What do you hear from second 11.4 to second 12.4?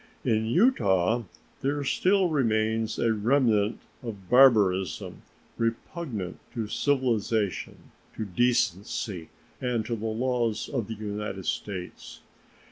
States.